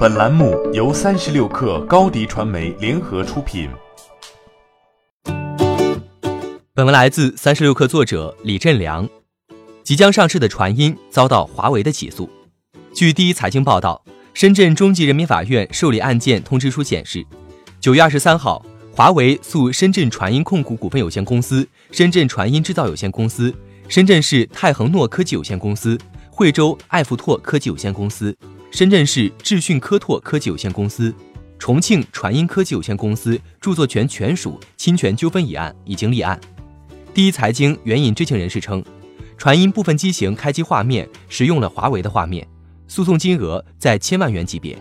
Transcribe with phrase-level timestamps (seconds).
[0.00, 3.68] 本栏目由三十六氪高低传媒联合出品。
[6.72, 9.06] 本文来自三十六氪作者李振良。
[9.82, 12.30] 即将上市的传音遭到华为的起诉。
[12.94, 14.02] 据第一财经报道，
[14.32, 17.22] 深圳中级人民法院受理案件通知书显示，
[17.78, 18.64] 九月二十三号，
[18.96, 23.54] 华为诉深圳传音控股股份有限公司、深圳传音制造有限公司、
[23.86, 25.98] 深圳市泰恒诺科技有限公司、
[26.30, 28.34] 惠州艾弗拓科技有限公司。
[28.70, 31.12] 深圳市智讯科拓科技有限公司、
[31.58, 36.40] 重庆传音科技有限公司著作权权属侵权纠纷一案已经立案。
[37.12, 38.82] 第一财经援引知情人士称，
[39.36, 42.46] 传音部分机型开机画面使用了华为的画面，
[42.86, 44.78] 诉讼金额在千万元级别。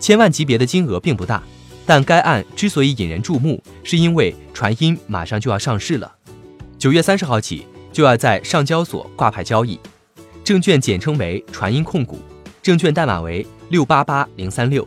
[0.00, 1.40] 千万级别的金额并不大，
[1.86, 6.12] 但该案之所以引人注目，是因为传音马上就要上市了，
[6.76, 9.78] 九月三十号起就要在上交所挂牌交易，
[10.42, 12.18] 证券简称为传音控股。
[12.66, 14.84] 证券代码为六八八零三六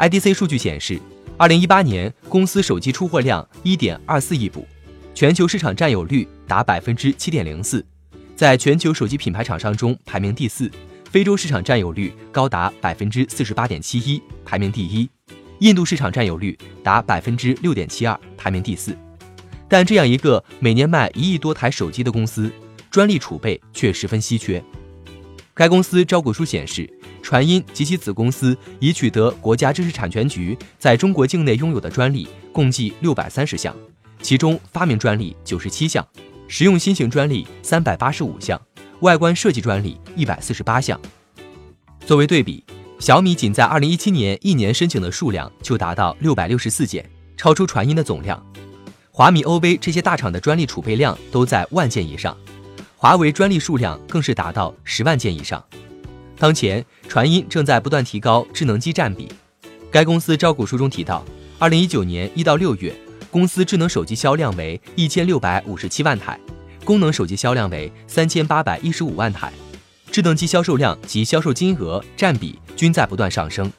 [0.00, 1.00] ，IDC 数据显示，
[1.36, 4.66] 二零一八年公司手机出货量一点二四亿部，
[5.14, 7.86] 全球市场占有率达百分之七点零四，
[8.34, 10.68] 在全球手机品牌厂商中排名第四，
[11.08, 15.08] 非洲市场占有率高达百分之四十八点七一，排名第一，
[15.60, 18.96] 印度市场占有率达百分之六点七二，排名第四。
[19.68, 22.50] 但这样一个每年卖一亿多台手机的公司，
[22.90, 24.60] 专利储备却十分稀缺。
[25.60, 33.76] 该公司招股书显示，传音及其子公司已取得国家知识产权局在中国境内拥有的专利共计六百三十项，
[34.22, 36.02] 其中发明专利九十七项，
[36.48, 38.58] 实用新型专利三百八十五项，
[39.00, 40.98] 外观设计专利一百四十八项。
[42.06, 42.64] 作为对比，
[42.98, 47.04] 小米仅在二零一七年一年申请的数量就达到六百六十四件，
[47.36, 48.42] 超出传音的总量。
[49.10, 52.34] 华米、欧威这些大厂的专利储备量都在万件以上。
[53.02, 55.64] 华为专利数量更是达到十万件以上。
[56.36, 59.26] 当前，传音正在不断提高智能机占比。
[59.90, 61.24] 该公司招股书中提到，
[61.58, 62.94] 二零一九年一到六月，
[63.30, 66.38] 公司智能手机销量为一千六百五十七万台，
[66.84, 69.50] 功能手机销量为三千八百一十五万台，
[70.12, 73.72] 智能机销售量及销售金额占比均在不断上升。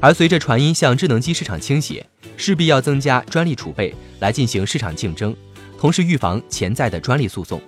[0.00, 2.06] 而随着传音向智能机市场倾斜，
[2.38, 5.36] 势必要增加专利储备来进行市场竞争，
[5.78, 7.60] 同时预防潜在的专利诉讼。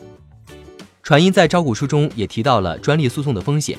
[1.06, 3.78] 传音在招股书中也提到了专利诉讼的风险。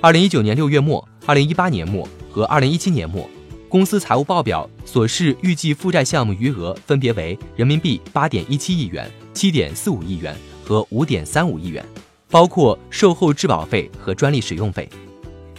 [0.00, 3.30] 二零一九年六月末、二零一八年末和二零一七年末，
[3.68, 11.86] 公司财务报表所示预计负债项目余额分别为人民币八点一七亿元、七点四五亿元和五点三五亿元，
[12.28, 14.88] 包括售后质保费和专利使用费。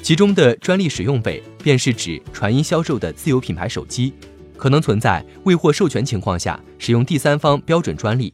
[0.01, 4.11] 其中的专利使用费便是指传音销售的自有品牌手机，
[4.57, 8.33] 可能存在未获授权情况下使用第三方标准专利。